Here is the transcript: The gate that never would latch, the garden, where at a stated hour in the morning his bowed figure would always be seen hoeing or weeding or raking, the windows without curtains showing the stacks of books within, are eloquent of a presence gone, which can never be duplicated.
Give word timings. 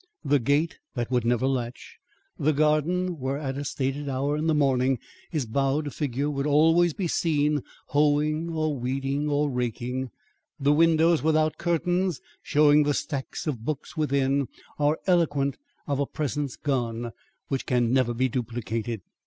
The 0.25 0.39
gate 0.39 0.79
that 0.95 1.11
never 1.11 1.45
would 1.45 1.53
latch, 1.53 1.99
the 2.39 2.53
garden, 2.53 3.19
where 3.19 3.37
at 3.37 3.55
a 3.55 3.63
stated 3.63 4.09
hour 4.09 4.35
in 4.35 4.47
the 4.47 4.55
morning 4.55 4.97
his 5.29 5.45
bowed 5.45 5.93
figure 5.93 6.27
would 6.27 6.47
always 6.47 6.91
be 6.95 7.07
seen 7.07 7.61
hoeing 7.89 8.49
or 8.49 8.75
weeding 8.75 9.29
or 9.29 9.47
raking, 9.51 10.09
the 10.59 10.73
windows 10.73 11.21
without 11.21 11.59
curtains 11.59 12.19
showing 12.41 12.81
the 12.81 12.95
stacks 12.95 13.45
of 13.45 13.63
books 13.63 13.95
within, 13.95 14.47
are 14.79 14.97
eloquent 15.05 15.57
of 15.85 15.99
a 15.99 16.07
presence 16.07 16.55
gone, 16.55 17.11
which 17.49 17.67
can 17.67 17.93
never 17.93 18.15
be 18.15 18.27
duplicated. 18.27 19.01